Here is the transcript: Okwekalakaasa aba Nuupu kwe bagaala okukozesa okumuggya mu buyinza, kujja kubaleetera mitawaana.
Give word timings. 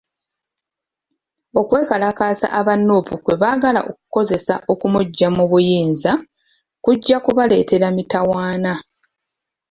Okwekalakaasa 1.59 2.47
aba 2.59 2.73
Nuupu 2.85 3.15
kwe 3.23 3.33
bagaala 3.41 3.81
okukozesa 3.89 4.53
okumuggya 4.71 5.27
mu 5.35 5.43
buyinza, 5.51 6.11
kujja 6.83 7.17
kubaleetera 7.25 7.87
mitawaana. 7.97 8.73